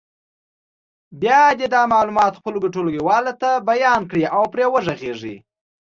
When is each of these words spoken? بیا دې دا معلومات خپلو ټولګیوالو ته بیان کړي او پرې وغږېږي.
بیا 1.21 1.41
دې 1.59 1.67
دا 1.75 1.81
معلومات 1.93 2.33
خپلو 2.39 2.71
ټولګیوالو 2.73 3.33
ته 3.41 3.49
بیان 3.69 4.01
کړي 4.09 4.23
او 4.35 4.43
پرې 4.53 4.65
وغږېږي. 4.69 5.35